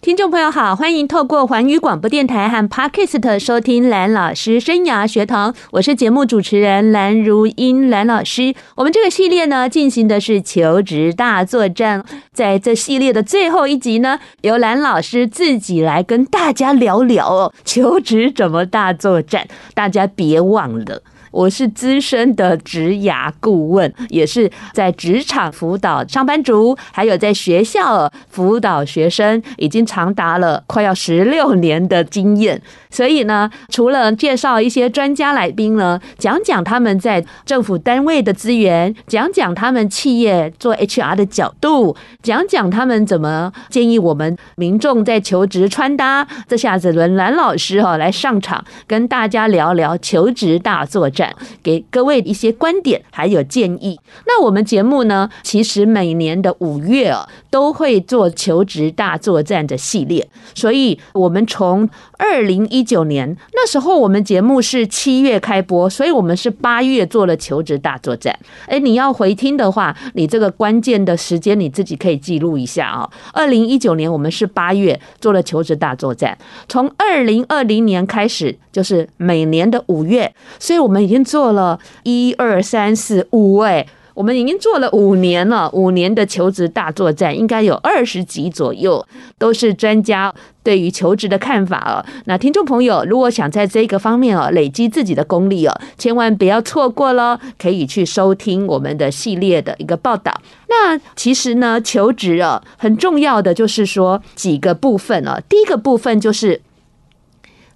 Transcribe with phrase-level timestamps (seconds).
[0.00, 8.54] 听众朋友好，欢迎透过环宇广播电台和 Podcast 收听蓝老师生涯学堂，我是节目主持人蓝如英蓝老师。
[8.76, 19.48] 我们这个系列呢，进行的是求职大作战，在这系列的最后一集呢，由蓝老师自己来跟大家聊聊哦，求职怎么大作战？
[19.74, 21.02] 大家别忘了。
[21.30, 32.60] 我是资深的职涯顾问，也是在职场辅导上班族，还有在学校辅导学生，已经长达了快要十六年的经验。
[32.90, 46.26] 所以呢，除了介绍一些专家来宾呢，讲讲他们在政府单位的资源，讲讲他们企业做 HR 的角度，讲讲他们怎么建议我们民众在求职穿搭。
[46.46, 51.17] 这下子轮蓝老师哈来上场，跟大家聊聊求职大作战，
[51.62, 53.98] 给各位一些观点还有建议。
[54.26, 61.88] 那我们节目呢，其实每年的五月啊，都会做求职大作战的系列，所以我们从
[62.18, 68.36] 二零一九年那时候，我们节目是七月开播，所以我们是八月做了求职大作战。
[68.66, 73.08] 哎，你要回听的话，你这个关键的时间你自己可以记录一下啊。
[73.32, 76.36] 二零一九年我们是八月做了求职大作战，
[76.68, 83.86] 从二零二零年开始就是每年的五月，所以我们已经做了一二三四五位。
[84.12, 89.06] 我们已经做了五年了，五年的求职大作战，应该有二十集左右，
[89.38, 90.34] 都是专家
[90.64, 92.04] 对于求职的看法哦。
[92.24, 100.34] 那听众朋友，如果想在这个方面哦累积自己的功力哦，千万不要错过了，可以去收听我们的系列的一个报道。
[100.68, 105.40] 那其实呢，求职啊很重要的就是说几个部分哦。
[105.48, 106.60] 第一个部分就是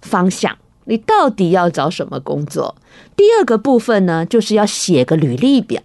[0.01, 2.75] 方向，你到底要找什么工作？
[3.15, 5.81] 第二个部分呢，就是要写个履历表。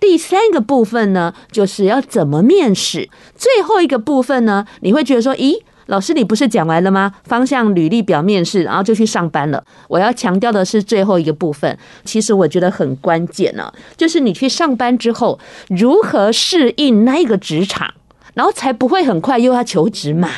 [0.00, 3.10] 第三个部分呢，就是要怎么面试。
[3.36, 7.12] 最后一个部分呢，你会觉得说，咦，老师你不是讲完了吗？
[7.24, 9.62] 方向、履历表、面试，然后就去上班了。
[9.88, 15.38] 我要强调的是最后一个部分，其实我觉得很关键呢，就是你去上班之后
[15.68, 17.92] 如何适应那个职场，
[18.32, 20.30] 然后才不会很快又要求职嘛。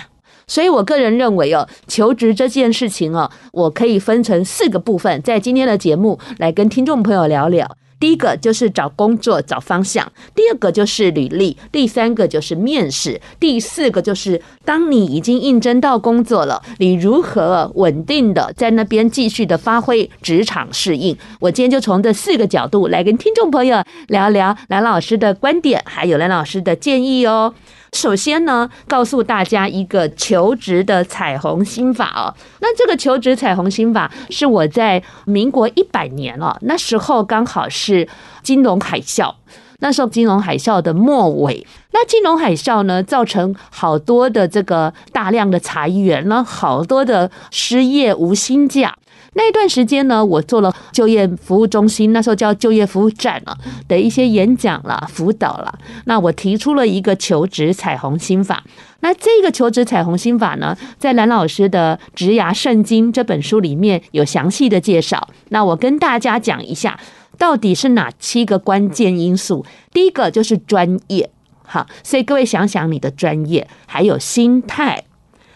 [0.52, 7.78] 所以我个人认为哦，求职这件事情哦，我可以分成四个部分，在今天的节目来跟听众朋友聊聊。
[7.98, 21.16] 第一个就是找工作找方向，第二个就是履历，第三个就是面试，第四个就是当你已经应征到工作了，你如何稳定的在那边继续的发挥职场适应。
[21.40, 27.54] 我今天就从这四个角度来跟听众朋友聊聊蓝老师的观点，还有蓝老师的建议哦。
[27.92, 32.34] 首先呢，告诉大家一个求职的彩虹心法哦。
[32.60, 38.08] 那这个求职彩虹心法是我在民国一百年了，那时候刚好是
[38.42, 39.34] 金融海啸，
[39.81, 41.66] 那时候金融海啸的末尾。
[41.92, 48.97] 那金融海啸呢，造成好多的这个大量的裁员了，好多的失业无薪假。
[49.34, 53.56] 那一段时间呢，我做了就业服务中心，那时候叫就业服务站了
[53.88, 55.78] 的一些演讲了、辅导了。
[56.04, 58.62] 那我提出了一个求职彩虹心法。
[59.00, 65.28] 那这个求职彩虹心法呢，在蓝老师的《职涯圣经》这本书里面有详细的介绍。
[65.49, 67.00] 那我跟大家讲一下，
[67.38, 69.64] 到底是哪七个关键因素？
[69.93, 71.31] 第一个就是专业，
[71.64, 75.04] 好，所以各位想想你的专业，还有心态。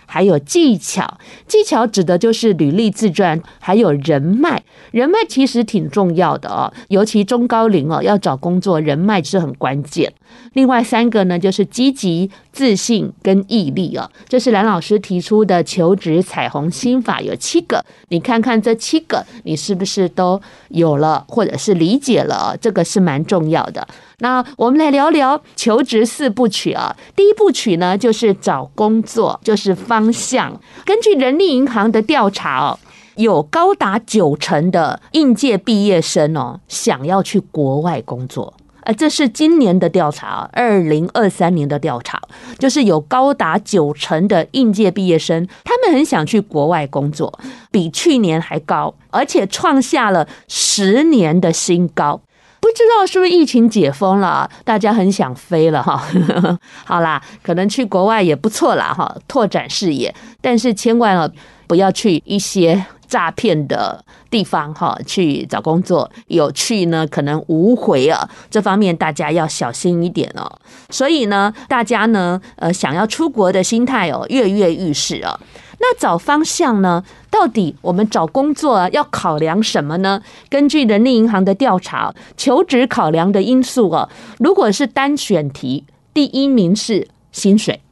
[0.06, 4.62] 还有技巧，技巧指的就是履历自传，还有人脉，
[4.92, 10.12] 人脉其实挺重要的哦，尤其中高龄哦，要找工作，人脉是很关键。
[10.52, 22.56] 另外三个呢，就是积极、自信跟毅力哦，这是蓝老师提出的求职彩虹心法，有七个，你看看这七个，你是不是都有了，或者是理解了？
[22.60, 23.86] 这个是蛮重要的。
[24.18, 26.96] 那我们来聊聊求职四部曲啊。
[27.14, 30.60] 第一部曲呢，就是找工作，就是发方向。
[30.84, 32.78] 根据人力银行的调查哦，
[33.14, 38.52] 有高达九成的应届毕业生哦，想要去国外工作。
[38.82, 42.20] 呃，这是今年的调查，二零二三年的调查，
[42.58, 47.36] 就是有高达九成的应届毕业生，他们很想去国外工作，
[47.72, 52.20] 比去年还高，而且创下了十年的新高。
[52.66, 56.02] 不知道是不是疫情解封了，大家很想飞了哈。
[56.84, 60.12] 好啦，可能去国外也不错啦哈，拓展视野。
[60.40, 61.30] 但是千万
[61.68, 70.50] 不要去一些诈骗的地方哈去找工作，有去呢可能无回啊，这方面大家要小心一点哦。
[70.90, 75.38] 所以呢，大家呢呃想要出国的心态哦跃跃欲试啊。
[75.78, 80.22] 那找方向呢，到底我们找工作要考量什么呢？
[80.48, 84.08] 根据人力银行的调查，求职考量的因素哦，
[84.38, 85.84] 如果是单选题，
[86.14, 87.82] 第一名是薪水，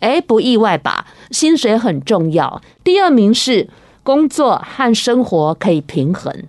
[0.00, 1.06] 哎，不意外吧？
[1.30, 2.60] 薪水很重要。
[2.84, 3.68] 第二名是
[4.02, 6.44] 工作和生活可以平衡，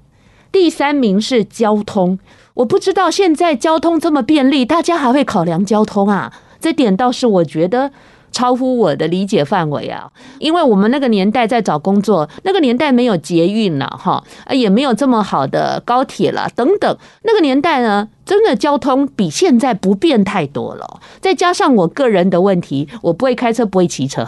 [0.52, 2.20] 第三名是交通。
[2.56, 6.34] 我不知道现在交通这么便利，大家还会考量交通啊？
[6.60, 7.92] 这点倒是我觉得。
[8.36, 10.12] 超乎我的理解范围啊！
[10.40, 14.22] 因为我们那个年代在找工作，那个年代没有捷运了哈，
[14.52, 16.98] 也没有这么好的高铁了等等。
[17.24, 21.00] 那个年代呢，真的交通比现在不便太多了。
[21.22, 24.28] 再加上我个人的问题，我不会开车，不会骑车。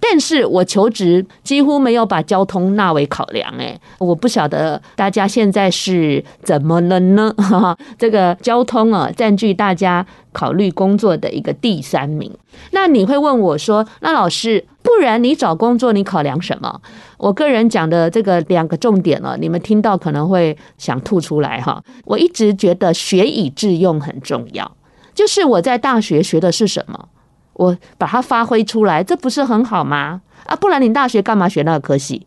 [0.00, 7.34] 但是我求职几乎没有把交通纳为考量，哎，我不晓得大家现在是怎么了呢？
[7.36, 12.32] 哈 这个交通啊，占据大家考虑工作的一个第三名。
[12.70, 16.80] 那你会问我说，那老师，不然你找工作你考量什么？
[17.18, 21.82] 我个人讲的这个两个重点呢，你们听到可能会想吐出来哈。
[22.04, 24.76] 我一直觉得学以致用很重要，
[25.12, 27.08] 就是我在大学学的是什么？
[27.58, 30.22] 我把它发挥出来，这不是很好吗？
[30.46, 32.24] 啊，不然你大学干嘛学那个科系？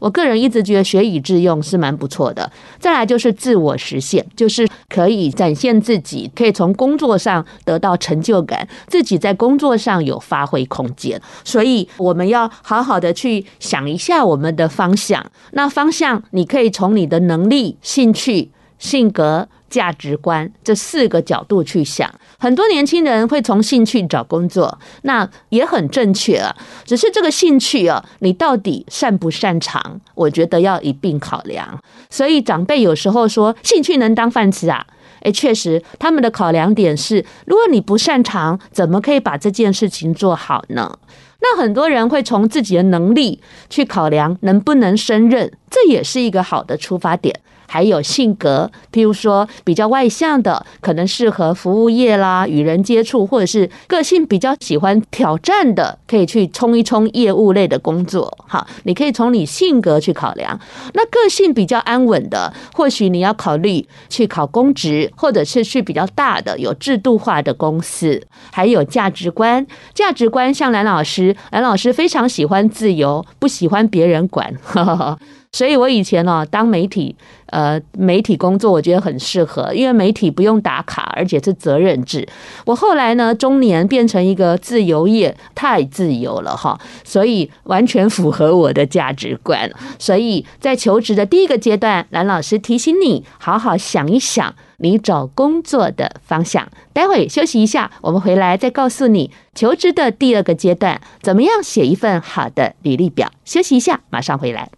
[0.00, 2.48] 我个人一直觉得学以致用是蛮不错的。
[2.78, 11.20] 再来就是自我实现，就是可以展现自己，可以从工作上得到成就感，自己在工作上有发挥空间。
[11.42, 15.24] 所以我们要好好的去想一下我们的方向。
[15.50, 19.48] 那方向你可以从你的能力、兴趣、性格。
[19.70, 22.10] 价值观这四个角度去想，
[22.40, 26.54] 很多年轻人会从兴趣找工作，那也很正确啊。
[26.84, 30.00] 只是这个兴趣啊，你到底擅不擅长？
[30.14, 31.80] 我觉得要一并考量。
[32.08, 34.86] 所以长辈有时候说，兴趣能当饭吃啊？
[35.22, 40.96] 诶，确实，他们的考量点是，如果你不擅长，怎么可以把这件事情做好呢？
[41.40, 47.40] 那很多人会从自己的能力去考量能不能胜任，这也是一个好的出发点。
[47.68, 58.36] 还有性格，譬如说比较外向的，可能适合服务业啦，与人接触，或者是个性比较喜欢挑战的，可以去冲一冲业务类的工作。
[58.48, 60.58] 好，你可以从你性格去考量。
[60.94, 68.26] 那个性比较安稳的，或许你要考虑去考公职，或者是去比较大的有制度化的公司。
[68.50, 74.52] 还有价值观，价值观像蓝老师，蓝老师非常喜欢自由，不喜欢别人管。
[74.64, 75.18] 呵呵
[75.50, 77.16] 所以我以前呢，当媒体，
[77.50, 82.26] 呃，媒体工作我觉得很适合，因为媒体不用打卡，而且是责任制。
[82.66, 89.70] 我后来呢，中年变成一个自由业，太自由了哈，所以完全符合我的价值观。
[89.98, 96.68] 所以在求职的第一个阶段，蓝老师提醒你，好好想一想你找工作的方向。
[96.92, 103.30] 待会休息一下，我们回来再告诉你求职的第二个阶段，怎么样写一份好的履历表。
[103.44, 104.77] 休息一下，马上回来。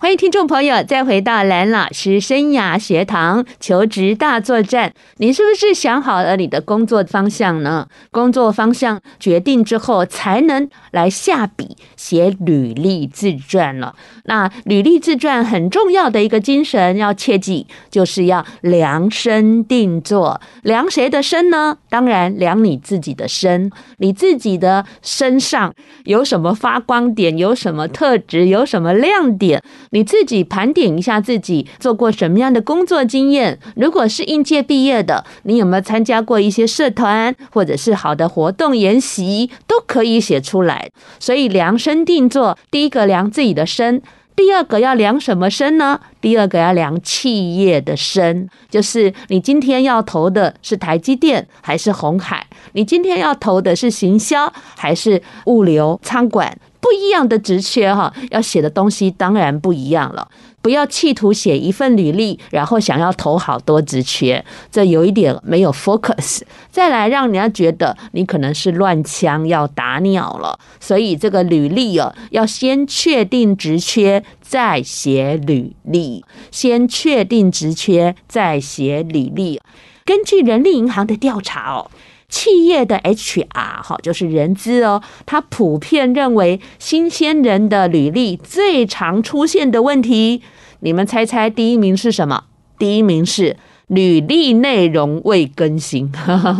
[0.00, 4.92] 欢迎听众朋友再回到蓝老师生涯学堂求职大作战。
[5.16, 7.88] 你是不是想好了你的工作方向呢？
[8.12, 13.96] 工作方向决定之后，才能来下笔写履历自传了。
[14.26, 20.40] 那履历自传很重要的一个精神要切记，就是要量身定做。
[20.62, 21.76] 量谁的身呢？
[21.90, 23.68] 当然量你自己的身。
[23.96, 25.74] 你自己的身上
[26.04, 27.36] 有什么发光点？
[27.36, 28.46] 有什么特质？
[28.46, 29.60] 有什么亮点？
[29.90, 33.58] 你自己盘点一下自己做过什么样的工作经验？
[33.76, 40.90] 如果是应届毕业的，你有没有参加过一些社团或者是好的活动研习，都可以写出来。
[41.18, 44.02] 所以量身定做，第一个量自己的身，
[44.36, 46.00] 第二个要量什么身呢？
[46.20, 52.46] 第二个要量企业的身，就是你今天要投的是台积电还是鸿海？
[52.72, 56.56] 你今天要投的是行销还是物流仓管？
[56.80, 60.28] 不一样的职缺哈，要写的东西当然不一样了。
[60.60, 66.42] 不要企图写一份履历，然后想要投好多职缺，这有一点没有 focus。
[66.70, 70.58] 再来让人家觉得你可能是乱枪要打鸟了。
[70.80, 76.24] 所以这个履历哦，要先确定职缺，再写履历。
[76.50, 79.60] 先确定职缺，再写履历。
[80.04, 81.90] 根据人力银行的调查哦。
[82.28, 83.46] 企业的 HR
[83.82, 90.42] 哈，就是人资哦，他普遍认为新鲜人的履历最常出现的问题，
[90.80, 92.44] 你们猜猜第一名是什么？
[92.78, 93.56] 第一名是
[93.86, 96.12] 履历内容未更新，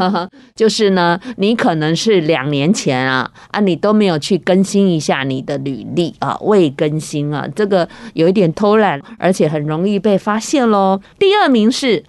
[0.57, 11.01] 就是呢，你可能是两年前啊啊，你都没有去更新一下你的履历啊，未更新啊，这个有一点偷懒，而且很容易被发现喽。
[11.19, 12.03] 第二名是。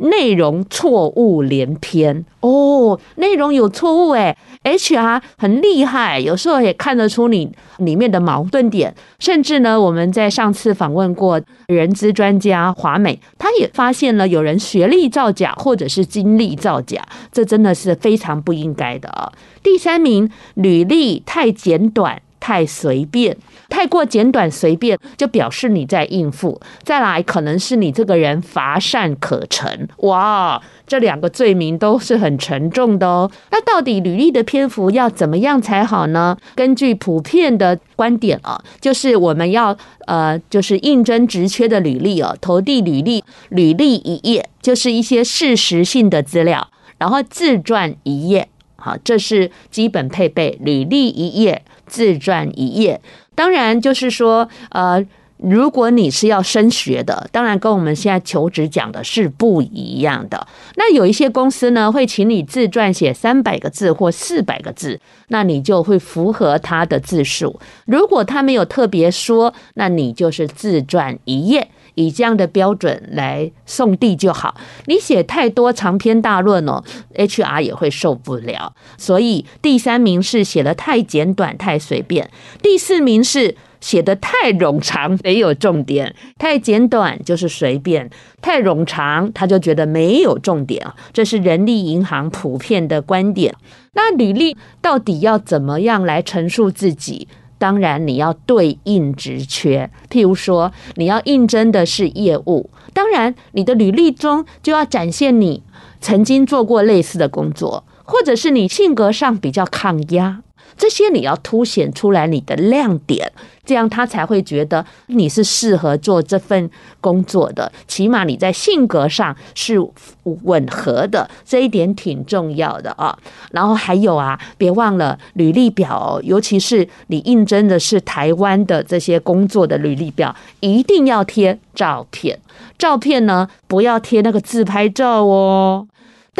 [0.00, 8.94] 内容错误连篇哦，内容有错误诶，HR 很厉害，有时候也看得出你里面的矛盾点。
[9.18, 19.30] 甚至呢，我们在上次访问过人资专家华美，他也发现了有人学历造假或者是经历造假，这真的是非常不应该的啊。
[19.62, 22.22] 第三名，履历太简短。
[22.40, 23.36] 太随便，
[23.68, 26.60] 太过简短随便，就表示你在应付。
[26.82, 29.88] 再来，可能是你这个人乏善可陈。
[29.98, 33.30] 哇，这两个罪名都是很沉重的哦。
[33.50, 36.36] 那到底履历的篇幅要怎么样才好呢？
[36.56, 46.68] 根据普遍的观点啊，就是我们要呃，就是应征职缺的履历哦，投递履历，履历一页就是一些事实性的资料，
[46.98, 48.48] 然后自传一页，
[48.80, 51.62] 好，这是基本配备，履历一页。
[51.90, 53.00] 自传一页，
[53.34, 55.04] 当然就是说，呃，
[55.38, 60.46] 如果你是要升学的，当然跟我们现在求职讲的是不一样的。
[60.76, 67.58] 那有一些公司呢，会请你自传写三百个字或四百个字，那你就会符合他的字数。
[67.86, 71.68] 如果他没有特别说，那你就是自传一页。
[71.94, 74.54] 以这样的标准来送递就好。
[74.86, 76.82] 你写太多长篇大论哦
[77.14, 78.74] ，HR 也会受不了。
[78.96, 82.26] 所以第三名是写得太简短、太随便；
[82.62, 86.14] 第四名是写得太冗长，没有重点。
[86.38, 88.10] 太简短就是随便，
[88.42, 90.94] 太冗长他就觉得没有重点啊。
[91.12, 93.54] 这是人力银行普遍的观点。
[93.94, 97.26] 那履历到底要怎么样来陈述自己？
[97.60, 99.90] 当然，你要对应职缺。
[100.08, 105.62] 譬如说，你要应征的是业务，当然，你的履历中就要展现你
[106.00, 110.40] 曾经做过类似的工作，或者是你性格上比较抗压。
[110.80, 113.30] 这些你要凸显出来你的亮点，
[113.66, 116.70] 这样他才会觉得你是适合做这份
[117.02, 117.70] 工作的。
[117.86, 119.78] 起码你在性格上是
[120.24, 123.14] 吻合的，这一点挺重要的啊。
[123.50, 132.40] 然后还有啊，别忘了履历表，尤其是你应征的是台湾的这些工作的履历表，一定要贴照片。
[132.78, 135.86] 照片呢，不要贴那个自拍照哦。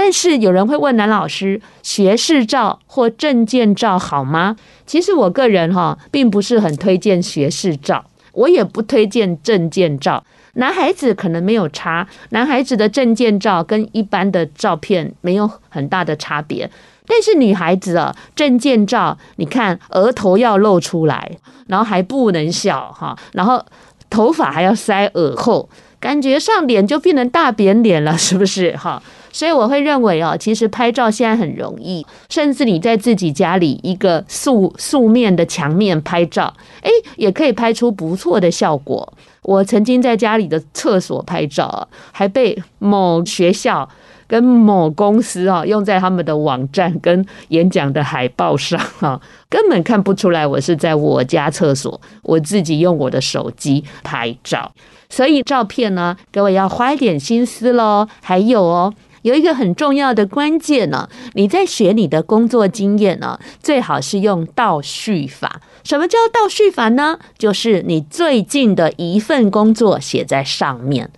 [0.03, 4.57] 但是有人会问男老师，学士照或证件照好吗？
[4.87, 10.25] 其实我个人哈，并不是很推荐学士照，我也不推荐证件照。
[10.55, 16.71] 男孩子可能没有差，男孩子的证件照跟一般的照片没有很大的差别。
[17.07, 21.31] 但是女孩子啊，证件照，你看额头要露出来，
[21.67, 23.63] 然后还不能笑哈，然后
[24.09, 25.69] 头发还要塞耳后，
[26.01, 29.03] 感觉上脸就变成大扁脸了，是不是哈？
[29.33, 39.13] 所以我会认为哦，其实拍照现在很容易，甚至你在自己家里一个素素面的墙面拍照，哎，也可以拍出不错的效果。
[39.43, 43.89] 我曾经在家里的厕所拍照啊，还被某学校
[44.27, 49.19] 跟某公司啊用在他们的网站跟演讲的海报上啊，
[49.49, 54.71] 根本看不出来我是在我家厕所，我自己用我的手机拍照。
[55.09, 58.07] 所以照片呢，各位要花一点心思喽。
[58.23, 58.93] 还有哦。
[59.23, 65.61] 有一个很重要的关键呢，你在写你的工作经验呢，最好是用倒叙法。
[65.83, 67.19] 什么叫倒叙法呢？
[67.39, 71.11] 就是你最近的一份工作写在上面，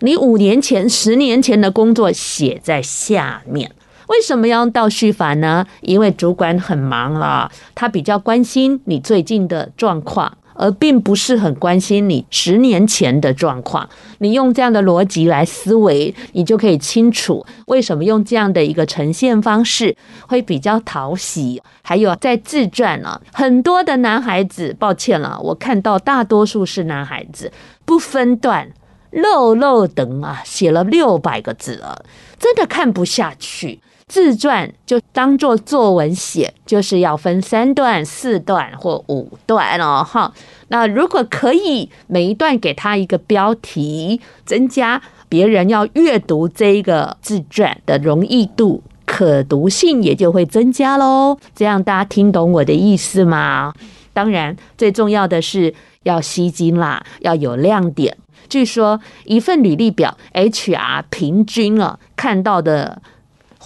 [0.00, 3.72] 你五年前、十年前的工作写在下面。
[4.08, 5.66] 为什么要用倒叙法呢？
[5.80, 10.36] 因为主管很忙了，他比较关心你最近的状况。
[10.54, 19.96] 而并不是很关心你十年前的状况，你用这样的逻辑来思维，你就可以清楚为什么用这样的一个呈现方式
[20.26, 21.62] 会比较讨喜。
[21.82, 27.52] 还有在自传呢，很多的男孩子，抱歉了，我看到大多数是男孩子，
[27.84, 28.70] 不分段，
[29.10, 32.04] 漏漏等啊，写了六百个字了，
[32.38, 33.80] 真的看不下去。
[34.06, 40.32] 自传就当做作文写，就是要分三段、四段或五段哦，哈。
[40.68, 51.38] 那如果可以，每一段给他一个标题，增加别人要阅读这一个自传的容易度，可读性也就会增加喽。
[51.54, 53.72] 这样大家听懂我的意思吗？
[54.12, 58.16] 当然，最重要的是要吸睛啦，要有亮点。
[58.50, 63.00] 据说一份履历表，HR 平均啊看到的。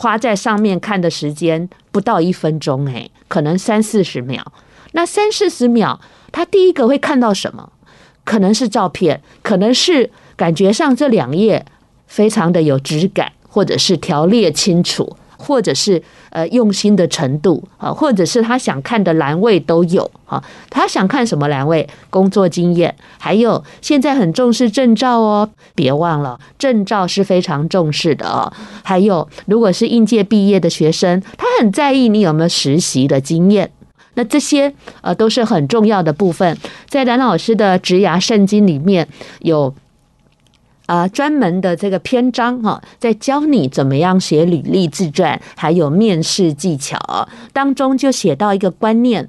[0.01, 4.53] 花在上面看的时间不到一分钟，诶，可能三四十秒。
[4.93, 5.99] 那三四十秒，
[6.31, 7.73] 他第一个会看到什么？
[8.23, 11.67] 可能是照片，可能是感觉上这两页
[12.07, 15.17] 非常的有质感，或者是条列清楚。
[15.39, 20.43] 或者是呃用心的程度啊，或者是他想看的栏位都有啊。
[20.69, 21.89] 他想看什么栏位？
[22.11, 28.53] 工作经验，还有现在很重视证照哦，别忘了证照是非常重视的哦。
[28.83, 33.71] 还有，如果是应届毕业的学生，他很在意你有没有实习的经验。
[34.15, 39.09] 那这些呃都是很重要的部分，在蓝老师的职涯圣经里面
[39.41, 39.73] 有。
[40.89, 46.99] 啊，专门的这个篇章哈，在教你怎么样写履历自传，还有面试技巧。
[47.53, 49.29] 当中，就写到一个观念，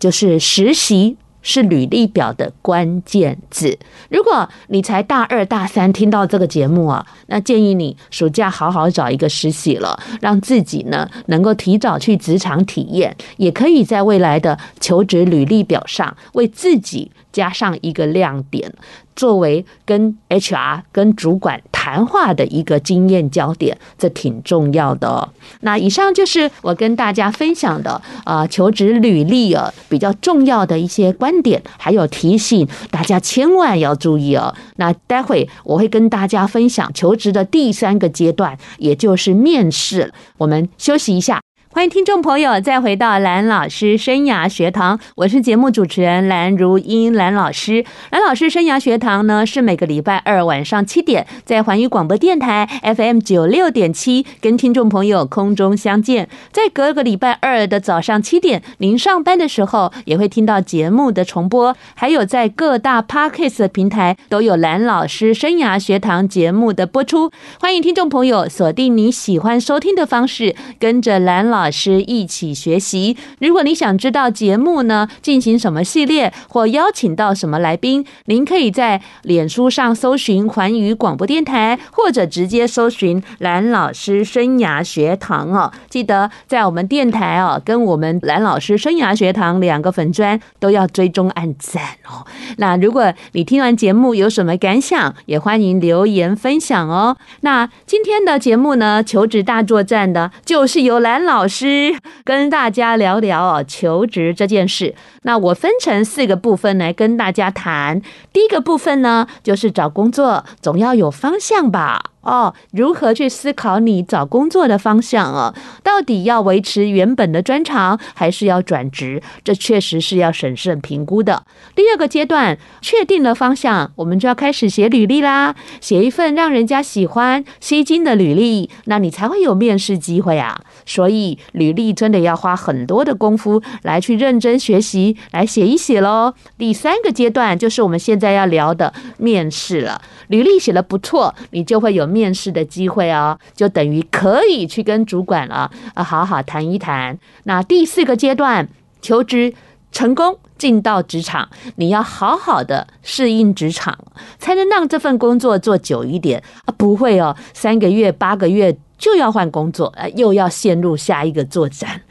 [0.00, 3.78] 就是实习是履历表的关键字。
[4.08, 18.72] 如果你才大二大三听到这个节目啊，那建议你暑假好好找一个实习了，让自己呢能够提早去职场体验，也可以在未来的求职履历表上为自己加上一个亮点。
[19.14, 25.28] 作为跟 HR 跟主管谈话的一个经验焦点，这挺重要的哦。
[25.60, 34.54] 那以上就是我跟大家分享的啊，求职履历啊比较重要的一些观点，还有提醒大家千万要注意哦。
[34.76, 40.10] 那待会我会跟大家分享求职的第三个阶段，也就是面试。
[40.38, 41.38] 我们休息一下。
[41.74, 47.84] 欢迎听众朋友再回到蓝老师生涯学堂，我是节目主持人蓝如英，蓝老师。
[48.12, 56.28] 蓝老师生涯学堂呢，是每个礼拜二晚上七点在环宇广播电台 FM 九六点七跟听众朋友空中相见。
[56.52, 67.32] 在隔个礼拜二的早上七点，您上班的时候也会听到节目的重播，还有在各大 Podcast 平台都有蓝老师生涯学堂节目的播出。
[67.58, 71.63] 欢迎听众朋友锁定你喜欢收听的方式，跟着蓝老。
[71.64, 73.16] 老师一起学习。
[73.40, 85.72] 如果你想知道节目呢进行什么系列，或邀请到什么来宾，您可以在脸书上搜寻环宇广播电台，或者直接搜寻蓝老师生涯学堂哦。
[85.88, 92.26] 记得在我们电台哦，跟我们蓝老师生涯学堂两个粉专都要追踪按赞哦。
[92.58, 97.16] 那如果你听完节目有什么感想，也欢迎留言分享哦。
[97.40, 101.53] 那今天的节目呢，求职大作战的就是由蓝老师。
[101.54, 104.96] 师跟大家聊聊哦，求职这件事。
[105.22, 108.02] 那我分成四个部分来跟大家谈。
[108.32, 112.13] 第一个部分呢，就是找工作总要有方向吧。
[112.24, 115.54] 哦，如何去思考你找工作的方向啊？
[115.82, 119.22] 到底要维持原本的专长，还是要转职？
[119.42, 121.44] 这确实是要审慎评估的。
[121.74, 130.60] 第二个阶段，确定了方向，我们就要开始写履历啦，写一份让人家喜欢、吸睛的履历，那你才会有面试机会啊。
[130.86, 136.34] 所以，履历真的要花很多的功夫来去认真学习，来写一写喽。
[136.58, 140.00] 第三个阶段就是我们现在要聊的面试了。
[140.28, 147.18] 履历写的不错，你就会有面试的机会哦，就等于可以去跟主管了啊，好好谈一谈。
[147.42, 148.68] 那第四个阶段，
[149.02, 149.52] 求职
[149.90, 153.98] 成功进到职场，你要好好的适应职场，
[154.38, 162.02] 才能让这份工作做久一点啊，不会哦，三个月、八个月就要换工作，呃，又要陷入下一个作战。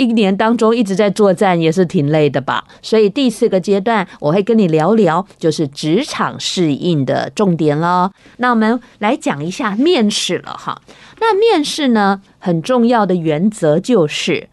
[0.00, 2.64] 一年当中一直在作战，也是挺累的吧？
[2.80, 8.10] 所以第四个阶段，我会跟你聊聊，就是职场适应的重点喽。
[8.38, 10.80] 那我们来讲一下面试了哈。
[11.20, 14.48] 那面试呢，很重要的原则就是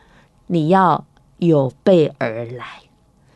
[0.47, 1.05] 你要
[1.37, 2.65] 有备而来，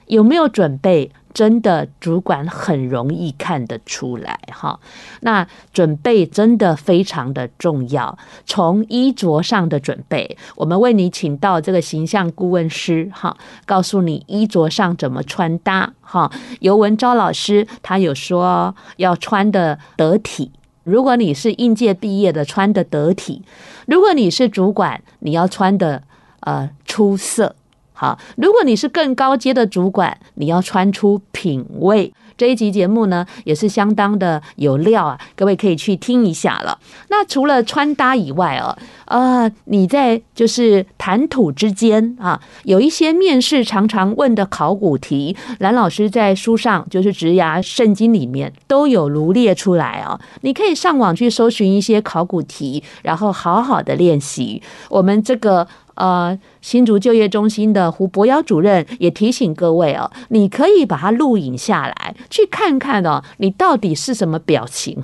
[0.08, 1.12] 有没有准备？
[1.34, 4.80] 真的，主管很容易看得出来哈。
[5.22, 8.18] 那准备真的非常的重要。
[8.46, 16.32] 从衣着上的准备，我们为你请到这个形象顾问师哈，告诉你衣着上怎么穿搭哈。
[16.60, 20.52] 尤文昭老师他有说要穿得得体。
[20.84, 23.42] 如果你是应届毕业的，穿得得体；
[23.86, 26.02] 如果你是主管，你要穿的
[26.42, 27.56] 呃出色。
[28.02, 32.12] 好，如果你是更高阶的主管，你要穿出品味。
[32.36, 36.80] 这一集节目呢，也是相当的有料啊，各位可以去听一下了。
[37.10, 54.60] 那除了穿搭以外哦，呃，你在就是谈吐之间啊，有一些面试常常问的考古题，蓝老师在书上就是职涯圣经里面都有罗列出来啊，你可以上网去搜寻一些考古题，然后好好的练习。
[54.90, 55.68] 我们这个。
[56.02, 65.00] 呃，新竹就业中心的胡博尧主任也提醒各位哦，你可以把它录影下来，去看看哦，你到底是什么表情，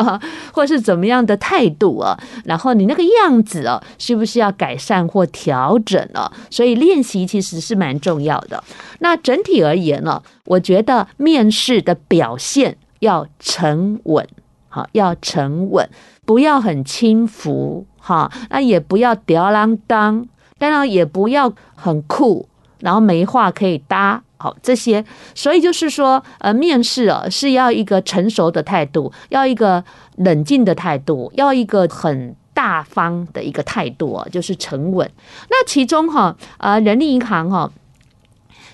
[0.52, 2.14] 或是怎么样的态度啊？
[2.44, 6.30] 然后你那个样子哦，需不需要改善或调整了？
[6.50, 8.62] 所以练习其实是蛮重要的。
[8.98, 14.28] 那整体而言呢，我觉得面试的表现要沉稳。
[14.68, 15.86] 好，要沉稳，
[16.24, 20.26] 不要很轻浮哈，那也不要吊儿郎当，
[20.62, 22.48] 当然也不要很酷，
[22.78, 24.22] 然后没话可以搭。
[24.36, 29.82] 好，这些，所以就是说，呃，面试啊是要一个成熟的态度，要一个
[30.18, 35.10] 冷静的态度，要一个很大方的一个态度啊，就是沉稳。
[35.50, 37.68] 那其中哈，呃，人力银行哈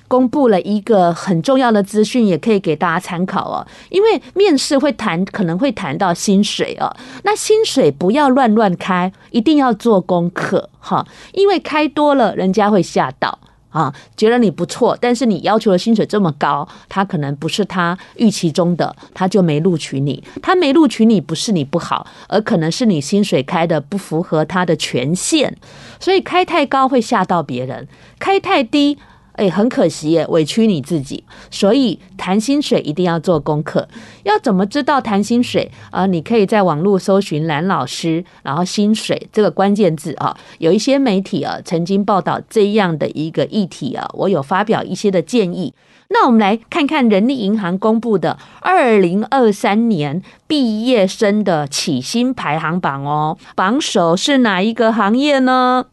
[0.09, 3.65] 公布了一个很重要的资讯，也可以给大家参考哦。
[3.91, 6.97] 因为面试会谈，可能会谈到薪水哦。
[7.23, 13.39] 那薪水不要乱乱开，一定要做功课哈，因为开多了，人家会吓到。
[13.69, 20.25] 啊，觉得你不错，但是你要求的薪水这么高，他可能不是他预期中的，他就没录取你。
[20.41, 25.55] 他没录取你不是你不好，而可能是你薪水开的不符合他的权限，
[26.01, 27.87] 所以开太高会吓到别人，
[28.19, 28.97] 开太低。
[29.39, 31.23] 哎，很可惜耶，委屈你自己。
[31.51, 33.89] 所以谈薪水一定要做功课。
[34.25, 36.07] 要怎么知道谈薪水啊？
[36.07, 45.73] 你可以在网络搜寻蓝老师，然后薪水这个关键字啊，有一些媒体啊曾经报道这样的一个议题啊，我有发表一些的建议。
[46.11, 55.85] 那我们来看看人力银行公布的二零二三年毕业生的起薪排行榜哦，榜首是哪一个行业呢？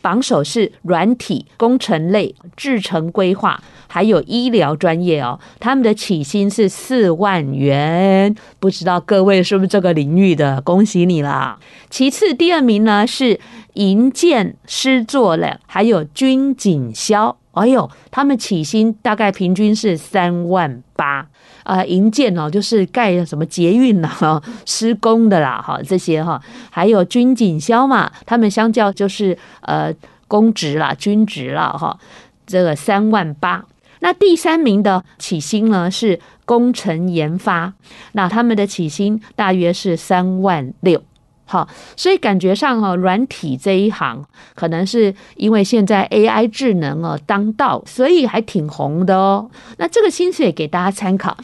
[0.00, 5.38] 榜首是软体工程类、制程规划，还有医疗专业哦。
[5.58, 10.60] 他们的起薪是四万元，不知道各位是不是这个领域的？
[10.62, 11.58] 恭喜你啦！
[11.90, 13.38] 其次，第二名呢是
[13.74, 17.36] 营建施作了，还有军警消。
[17.52, 21.26] 哎呦，他们起薪大概平均是三万八。
[21.68, 29.92] 啊，营建哦，就是盖什么捷运呐，施工的啦，哈，这些哈，还有军警销嘛，他们相较就是呃
[30.26, 31.98] 公职啦、军职啦，哈，
[32.46, 33.62] 这个三万八。
[34.00, 37.74] 那第三名的起薪呢是工程研发，
[38.12, 41.02] 那他们的起薪大约是三万六。
[41.50, 44.22] 好，所以感觉上哈，软体这一行
[44.54, 49.50] 可能是因为现在 AI 智能哦当道，所以还挺红的哦。
[49.78, 51.34] 那这个薪水给大家参考。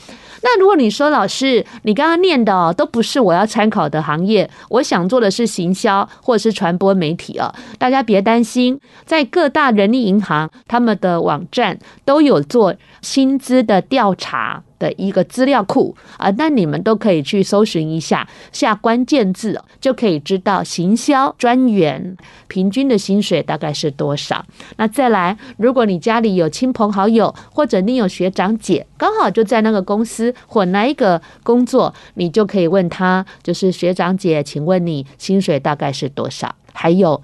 [0.42, 14.62] 那如果你说老师，你刚刚念的哦都不是我要参考的行业，我想做的是行销或者是传播媒体哦，大家别担心，在各大人力银行他们的网站都有做薪资的调查。
[14.84, 22.14] 的一个资料库啊，那你们都可以去搜寻一下，下关键字就可以知道行销专员
[22.48, 24.44] 平均的薪水大概是多少。
[24.76, 36.54] 那再来，如果你家里有亲朋好友，或者你有学长姐，刚好就在那个公司或哪一个工作，你就可以问他，就是学长姐，请问你薪水大概是多少？
[36.74, 37.22] 还有，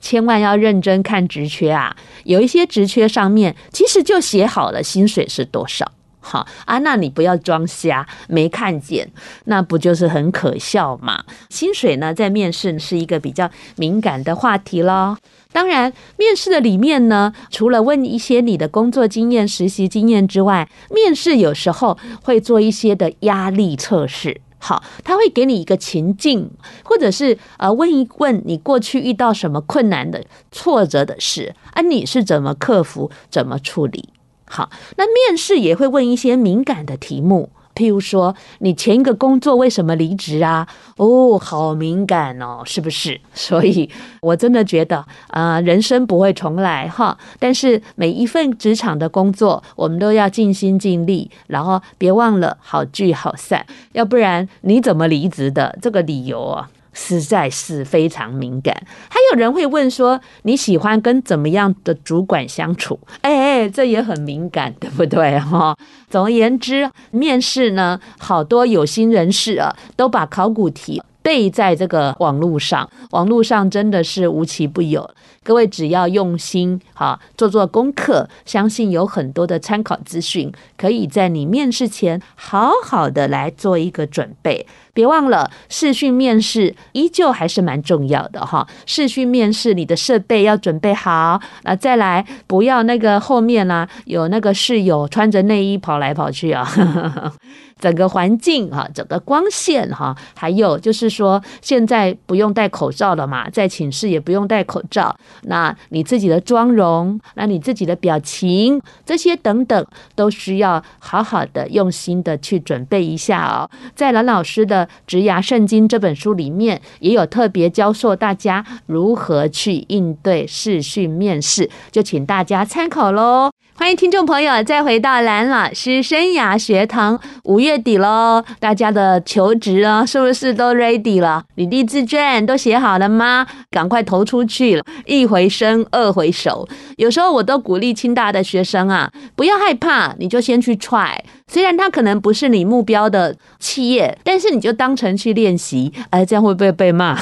[0.00, 5.92] 千万要认真看职缺啊，有一些职缺上面其实就写好了薪水是多少。
[6.28, 9.08] 好啊，那你不要装瞎，没看见，
[9.44, 11.22] 那不就是很可笑吗？
[11.48, 15.16] 薪水呢，在面试是一个比较敏感的话题咯。
[15.52, 24.40] 当然，面试的里面呢，除了问一些你的工作经验、实习经验之外，面试有时候会做一些的压力测试。
[24.58, 26.50] 好，他会给你一个情境，
[26.82, 34.08] 或者是呃问一问你过去遇到什么困难的、挫折的事，啊，你是怎么克服、怎么处理？
[34.48, 40.66] 好，那面试也会问一些敏感的题目，譬如说，你前一个工作为什么离职啊？
[40.96, 43.20] 哦，好敏感哦，是不是？
[43.34, 47.18] 所以我真的觉得，啊、呃，人生不会重来哈。
[47.38, 55.76] 但是每一份职场的工作，我们都要尽心尽力，然后别忘了好聚好散，要不然你怎么离职的？
[55.82, 56.70] 这个理由啊。
[56.98, 58.74] 实在是非常敏感，
[59.10, 62.98] 还有人会问说，你喜欢跟怎么样的主管相处？
[63.20, 63.35] 哎
[63.72, 65.76] 这也很敏感， 对不对哈？
[66.10, 75.10] 总而言之，面试呢，好多有心人士啊，都把考古题备在这个网络上，网络上真的是无奇不有。
[75.42, 84.66] 各位只要用心哈，做做功课，相信有很多的参考资讯，可以在你面试前好好的来做一个准备。
[84.92, 88.66] 别忘了视讯面试依旧还是蛮重要的哈。
[88.86, 96.66] 视讯面试你的设备要准备好，那再来不要那个后面呢、啊、有那个室友穿着内衣跑来跑去啊，
[97.80, 113.68] 整个环境哈，整个光线哈，还有就是说现在不用戴口罩了嘛，在寝室也不用戴口罩，那你自己的妆容，那你自己的表情这些等等都需要好好的用心的去准备一下哦。
[113.94, 114.86] 在蓝老师的。
[115.06, 123.50] 《职涯圣经》这本书里面也有特别教授大家如何去应对视讯面试，就请大家参考喽。
[123.78, 127.20] 欢迎听众朋友再回到蓝老师生涯学堂。
[127.44, 131.42] 五月月底喽，大家的求职啊，是不是都 ready 了？
[131.56, 133.44] 履历自卷都写好了吗？
[133.70, 136.66] 赶快投出去了，一回生，二回熟。
[136.96, 141.18] 有时候我都鼓励清大的学生啊，不要害怕，你就先去 try。
[141.52, 145.92] 虽然他可能不是你目标的企业，但是你就当成去练习。
[146.10, 147.16] 哎，这样会不会被骂？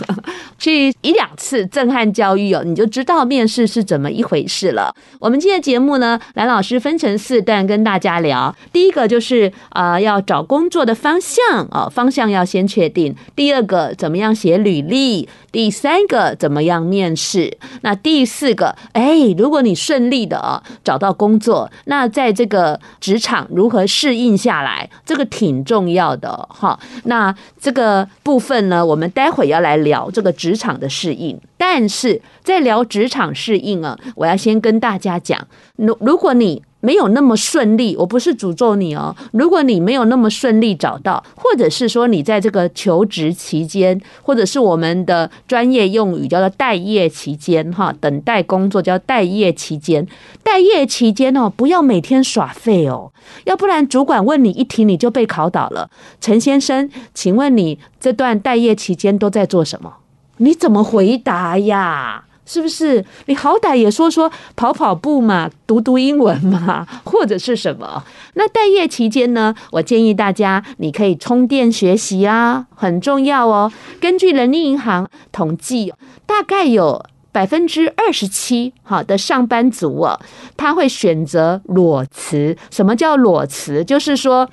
[0.58, 4.94] 去一两次震撼教育哦，你就知道面试是怎么一回事了。
[5.18, 8.54] 我们今天节目呢，蓝老师分成四段跟大家聊。
[8.72, 13.16] 第一个就是啊、要找工作的方向哦，方向要先确定。
[13.34, 15.28] 第二个，怎么样写履历？
[15.50, 17.58] 第三个，怎么样面试？
[17.80, 23.48] 那第四个，哎，如果你顺利的哦找到工作，那在这个职场。
[23.61, 26.76] 如如何适应下来，这个挺重要的哈。
[27.04, 31.38] 那这个部分呢，我们待会要来聊这个职场的适应。
[31.56, 35.46] 但是在聊职场适应啊，我要先跟大家讲，
[35.76, 36.60] 如如果你。
[36.82, 39.14] 没有那么顺利，我不是诅咒你哦。
[39.30, 50.06] 如果你没有那么顺利找到，或者是说你在这个求职期间，或者是我们的专业用语叫做待业期间，哈，等待工作叫待业期间。
[50.42, 53.12] 待业期间哦，不要每天耍废哦，
[53.44, 55.88] 要不然主管问你一题你就被考倒了。
[56.20, 59.94] 陈先生，请问你这段待业期间都在做什么？
[60.38, 62.24] 你怎么回答呀？
[62.44, 63.04] 是不是？
[63.26, 68.04] 你好歹也说说跑跑步嘛，读读英文嘛， 或者是什么？
[68.34, 69.54] 那待业期间呢？
[69.70, 73.72] 我建议大家你可以充电学习啊，很重要哦。
[74.00, 75.94] 根据人力银行统计，
[76.26, 80.20] 大概有百分之二十七好的上班族啊，
[80.56, 82.56] 他会选择裸辞。
[82.70, 83.84] 什么叫裸辞？
[83.84, 84.50] 就是说，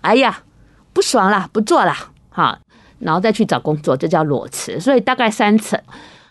[0.00, 0.42] 哎呀，
[0.92, 1.94] 不爽了，不做了，
[2.30, 2.58] 好，
[2.98, 4.80] 然后再去找工作，这叫裸辞。
[4.80, 5.80] 所以大概三成。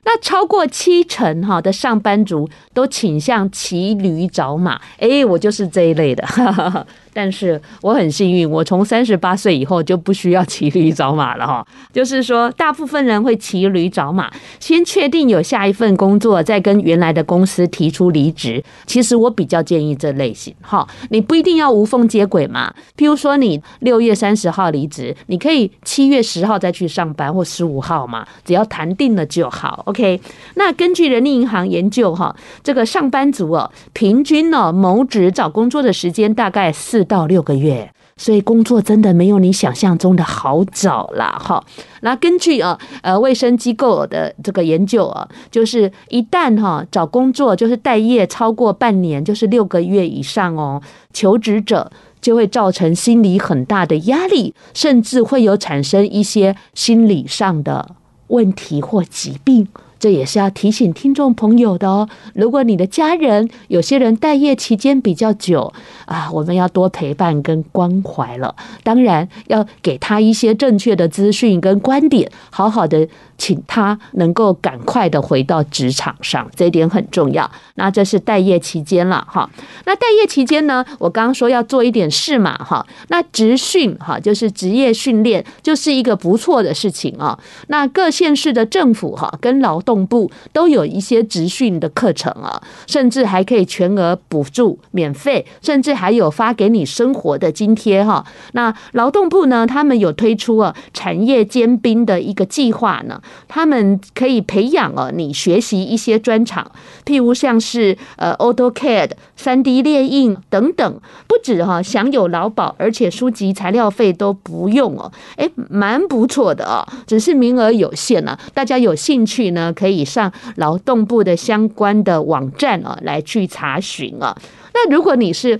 [0.05, 6.85] 那超过七成哈的上班族都倾向骑驴找马，诶，我就是这一类的。
[7.13, 11.65] 但是我很幸运，我从三十八岁以后就不需要骑驴找马了哈。
[11.93, 18.63] 就是说，大部分人会骑驴找马，先确定有下一份工作，再跟原来的公司提出离职。
[18.87, 22.73] 其实我比较建议这类型哈，你不一定要无缝接轨嘛。
[22.97, 29.83] 譬如说，你六月三十号离职，你可以七月十号再去上班，或十五号嘛，只要谈定了就好。
[29.85, 30.19] OK，
[30.55, 37.02] 那根据人力银行研究哈，这个上班族哦，平均呢谋职找工作的时间大概四。
[37.03, 41.37] 到六个月，所以工作真的没有你想象中的好找啦。
[41.39, 41.63] 哈。
[42.01, 50.81] 那根据啊呃卫生机构的这个研究啊，就是一旦哈找工作就是待业超过半年，就是六个月以上哦，
[51.13, 57.95] 求职者就会造成心理很大的压力，甚至会有产生一些心理上的
[58.27, 59.67] 问题或疾病。
[60.03, 62.09] 这也是要提醒听众朋友的哦。
[62.33, 65.71] 如果你的家人有些人待业期间比较久
[66.03, 68.53] 啊，我们要多陪伴跟关怀了。
[68.83, 73.07] 当然要给他一些正确的资讯跟观点，好好的。
[73.43, 77.51] 请他能够赶快的回到职场上，这一点很重要。
[77.75, 79.49] 那这是待业期间了哈。
[79.83, 82.85] 那待业期间呢，我刚刚说要做一点事嘛哈。
[83.09, 87.37] 那职训哈，就是职业训练，就是一个不错的事情啊。
[87.67, 98.25] 那各县市的政府哈，跟劳动部都有一些职训的课程啊，甚至还可以全额补助、免费，甚至还有发给你生活的津贴哈。
[98.53, 103.21] 那劳动部呢，他们有推出啊产业兼并的一个计划呢。
[103.47, 106.71] 他们可以培养哦，你学习一些专长，
[107.05, 118.37] 譬如像是呃 AutoCAD、3D 列印等等，不止哈享有劳保，而且书籍材料费都不用哦，诶，蛮不错的哦，只是名额有限呢。
[118.53, 124.35] 大家有兴趣呢，可以上劳动部的相关的网站啊来去查询啊。
[124.73, 125.59] 那如果你是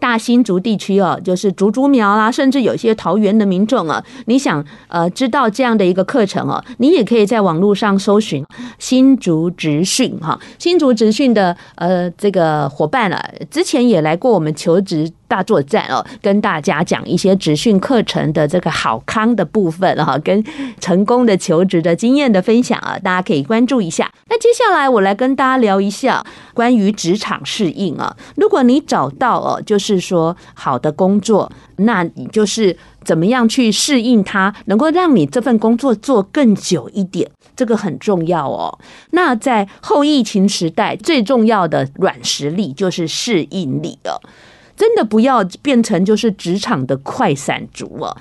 [0.00, 8.44] 大新竹地区哦，就是竹竹苗啦，甚至有些桃园的民众啊，你想呃知道这样的一个课程哦，你也可以在网络上搜寻
[8.78, 20.44] 新竹职训哈，新竹职训的呃这个伙伴啊，之前也来过我们求职大作战哦，跟大家讲一些职训课程的这个好康的部分哈，跟
[20.80, 24.10] 成功的求职的经验的分享啊，大家可以关注一下。
[24.28, 28.16] 那接下来我来跟大家聊一下关于职场适应啊。
[28.34, 38.76] 如果你找到哦，就是说好的工作，那你就是怎么样去适应它，能够让你这份工作做更久一点，这个很重要哦。
[39.12, 44.20] 那在后疫情时代，最重要的软实力就是适应力了。
[44.80, 48.16] 真的不要变成就是职场的快闪族啊！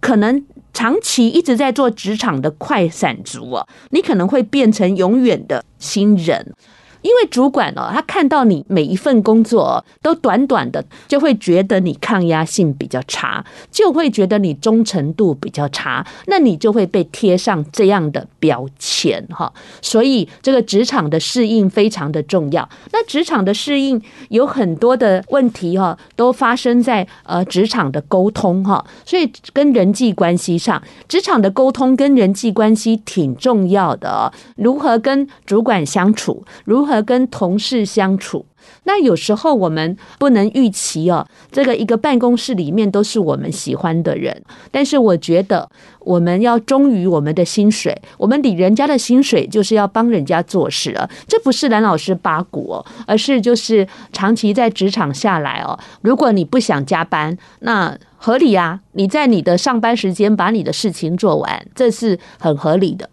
[0.00, 6.54] 可能长期一直在做职场的快闪族啊，你可能会变成永远的新人。
[7.02, 19.52] 因为主管哦，他看到你每一份工作都短短的，就会觉得你抗压性比较差，就会觉得你忠诚度比较差，那你就会被贴上这样的标签哈。
[19.82, 22.68] 所以这个职场的适应非常的重要。
[22.92, 28.84] 那职场的适应有很多的问题哈，都发生在呃职场的沟通哈。
[29.04, 34.32] 所以跟人际关系上，职场的沟通跟人际关系挺重要的。
[34.56, 38.44] 如何跟主管相处，如何和跟同事相处。
[38.84, 45.68] 那有时候我们不能预期哦，这个一个办公室里面都是我们喜欢的人，但是我觉得
[46.00, 63.08] 我们要忠于我们的薪水，我们领人家的薪水就是要帮人家做事啊，这不是蓝老师八股哦，而是就是长期在职场下来哦，如果你不想加班，那合理啊，你在你的上班时间把你的事情做完，这是很合理的。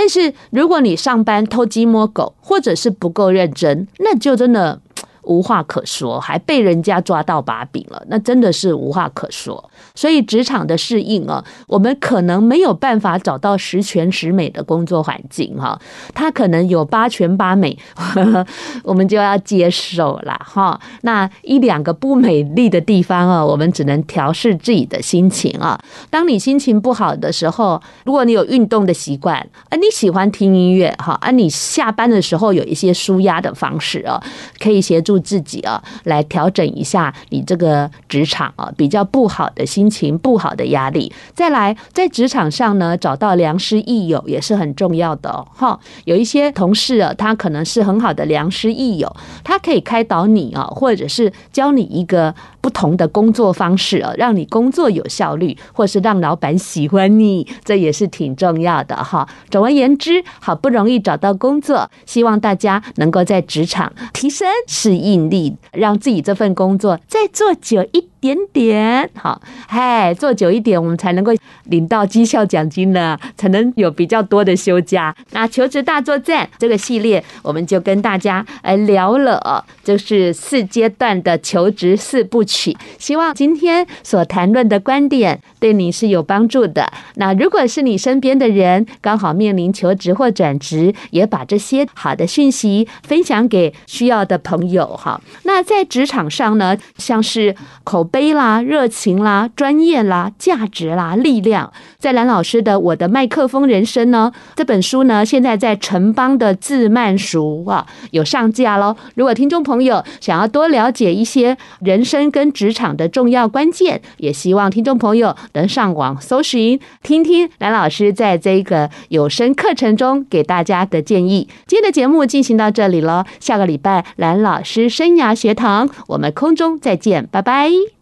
[0.00, 4.80] 但是如果你上班偷鸡摸狗，或者是不够认真，那就真的。
[5.24, 9.70] 无话可说，还被人家抓到把柄了，那真的是无话可说。
[9.94, 15.78] 所以职场的适应啊，我们可能没有办法找到十全十美的工作环境哈，
[16.14, 18.46] 它可能有八全八美，呵呵，
[18.82, 20.80] 我们就要接受了哈。
[21.02, 25.78] 那一两个不美丽的地方啊，我们只能调试自己的心情啊。
[26.08, 29.36] 当你心情不好的时候，如果你有运动的习惯，
[29.68, 34.22] 啊，你喜欢听音乐哈，啊，你下班的时候有一些舒压的方式啊，
[34.58, 35.09] 可以协助。
[35.18, 41.12] 自己啊，来调整一下你这个职场啊比较不好的心情、不好的压力。
[41.34, 45.78] 再来，在职场上呢，找到良师益友也是很重要的哈。
[46.04, 59.28] 有一些同事啊，他可能是很好的良师益友，他可以开导你啊，或者是教你一个不同的工作方式哦，让你工作有效率，或是让老板喜欢你，这也是挺重要的哈。
[59.50, 69.08] 总而言之，好不容易找到工作，希望大家能够在职场提升适应力，让自己这份工作再做久一点点。
[69.14, 71.32] 好，嗨，做久一点，我们才能够
[71.64, 75.14] 领到绩效奖金呢，才能有比较多的休假。
[75.30, 82.76] 那求职大作战这个系列，我们就跟大家来聊了，就是四阶段的求职四部曲。
[82.98, 86.92] 希望今天所谈论的观点对你是有帮助的。
[87.14, 94.86] 那如果是你身边的人刚好面临求职或转职，也把这些好的讯息分享给需要的朋友。
[94.86, 97.54] 哈，那在职场上呢，像是
[97.84, 108.96] 口碑啦、热情啦、专业啦、价值啦、力量，在蓝老师的《我的麦克风人生》呢这本书呢，现在在城邦的自慢书啊有上架喽。
[109.14, 121.48] 如果听众朋友想要多了解一些人生跟职场的重要关键，也希望听众朋友能上网搜寻，听听蓝老师在这个有声课程中给大家的建议。
[121.66, 127.99] 今天的节目进行到这里了，下个礼拜蓝老师生涯学堂，我们空中再见，拜拜。